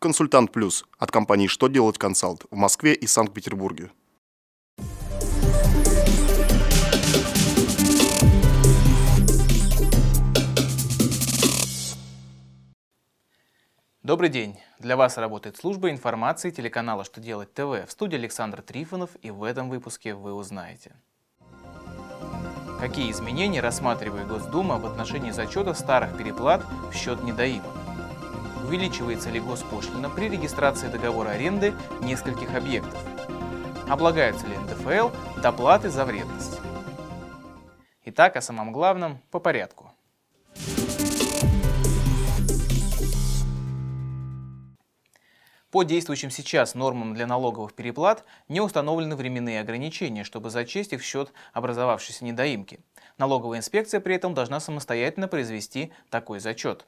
[0.00, 3.90] Консультант Плюс от компании «Что делать консалт» в Москве и Санкт-Петербурге.
[14.04, 14.60] Добрый день!
[14.78, 19.42] Для вас работает служба информации телеканала «Что делать ТВ» в студии Александр Трифонов и в
[19.42, 20.92] этом выпуске вы узнаете.
[22.78, 27.87] Какие изменения рассматривает Госдума в отношении зачета старых переплат в счет недоимок?
[28.68, 31.72] Увеличивается ли госпошлина при регистрации договора аренды
[32.02, 33.02] нескольких объектов?
[33.88, 35.08] Облагаются ли НДФЛ
[35.40, 36.60] доплаты за вредность?
[38.04, 39.90] Итак, о самом главном по порядку.
[45.70, 51.04] По действующим сейчас нормам для налоговых переплат не установлены временные ограничения, чтобы зачесть их в
[51.04, 52.80] счет образовавшейся недоимки.
[53.16, 56.86] Налоговая инспекция при этом должна самостоятельно произвести такой зачет.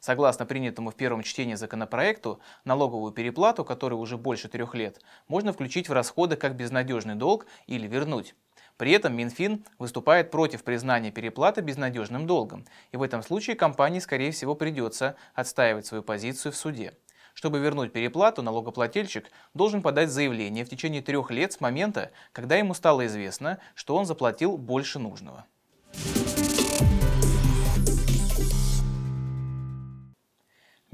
[0.00, 5.90] Согласно принятому в первом чтении законопроекту, налоговую переплату, которая уже больше трех лет, можно включить
[5.90, 8.34] в расходы как безнадежный долг или вернуть.
[8.78, 14.30] При этом Минфин выступает против признания переплаты безнадежным долгом, и в этом случае компании, скорее
[14.30, 16.94] всего, придется отстаивать свою позицию в суде.
[17.34, 22.72] Чтобы вернуть переплату, налогоплательщик должен подать заявление в течение трех лет с момента, когда ему
[22.72, 25.44] стало известно, что он заплатил больше нужного.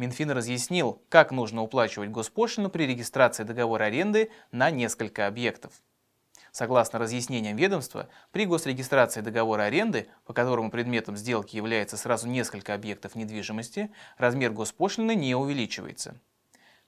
[0.06, 5.72] Минфин разъяснил, как нужно уплачивать госпошлину при регистрации договора аренды на несколько объектов.
[6.52, 13.16] Согласно разъяснениям ведомства, при госрегистрации договора аренды, по которому предметом сделки является сразу несколько объектов
[13.16, 16.14] недвижимости, размер госпошлины не увеличивается.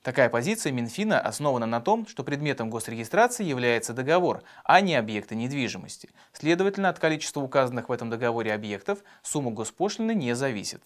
[0.05, 6.11] Такая позиция Минфина основана на том, что предметом госрегистрации является договор, а не объекты недвижимости.
[6.33, 10.85] Следовательно, от количества указанных в этом договоре объектов сумма госпошлины не зависит.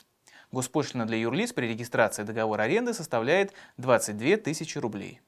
[0.52, 5.20] Госпошлина для юрлиц при регистрации договора аренды составляет 22 тысячи рублей.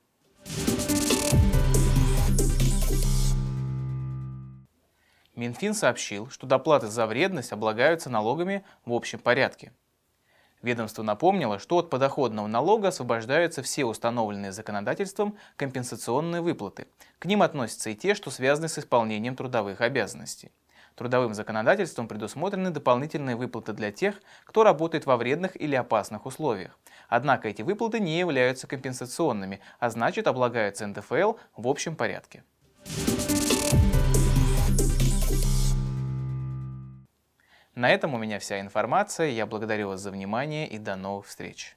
[5.34, 9.72] Минфин сообщил, что доплаты за вредность облагаются налогами в общем порядке.
[10.62, 16.86] Ведомство напомнило, что от подоходного налога освобождаются все установленные законодательством компенсационные выплаты.
[17.18, 20.52] К ним относятся и те, что связаны с исполнением трудовых обязанностей.
[20.94, 26.78] Трудовым законодательством предусмотрены дополнительные выплаты для тех, кто работает во вредных или опасных условиях.
[27.08, 32.44] Однако эти выплаты не являются компенсационными, а значит облагаются НДФЛ в общем порядке.
[37.74, 39.30] На этом у меня вся информация.
[39.30, 41.76] Я благодарю вас за внимание и до новых встреч.